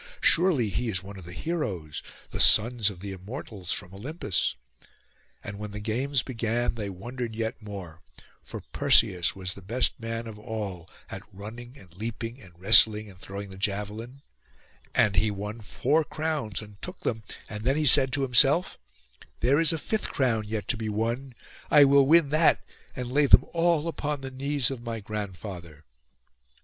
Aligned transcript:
Surely 0.21 0.69
he 0.69 0.89
is 0.89 1.03
one 1.03 1.15
of 1.19 1.25
the 1.25 1.31
heroes, 1.31 2.01
the 2.31 2.39
sons 2.39 2.89
of 2.89 3.01
the 3.01 3.11
Immortals, 3.11 3.71
from 3.71 3.93
Olympus.' 3.93 4.55
And 5.43 5.59
when 5.59 5.69
the 5.73 5.79
games 5.79 6.23
began, 6.23 6.73
they 6.73 6.89
wondered 6.89 7.35
yet 7.35 7.61
more; 7.61 8.01
for 8.41 8.61
Perseus 8.73 9.35
was 9.35 9.53
the 9.53 9.61
best 9.61 9.99
man 9.99 10.25
of 10.25 10.39
all 10.39 10.89
at 11.11 11.21
running, 11.31 11.77
and 11.77 11.95
leaping, 11.95 12.41
and 12.41 12.59
wrestling 12.59 13.11
and 13.11 13.19
throwing 13.19 13.51
the 13.51 13.59
javelin; 13.59 14.23
and 14.95 15.17
he 15.17 15.29
won 15.29 15.61
four 15.61 16.03
crowns, 16.03 16.63
and 16.63 16.81
took 16.81 17.01
them, 17.01 17.21
and 17.47 17.63
then 17.63 17.77
he 17.77 17.85
said 17.85 18.11
to 18.13 18.23
himself, 18.23 18.79
'There 19.41 19.59
is 19.59 19.71
a 19.71 19.77
fifth 19.77 20.09
crown 20.09 20.45
yet 20.47 20.67
to 20.69 20.77
be 20.77 20.89
won: 20.89 21.35
I 21.69 21.83
will 21.83 22.07
win 22.07 22.29
that, 22.29 22.65
and 22.95 23.11
lay 23.11 23.27
them 23.27 23.45
all 23.53 23.87
upon 23.87 24.21
the 24.21 24.31
knees 24.31 24.71
of 24.71 24.81
my 24.81 24.99
grandfather. 24.99 25.85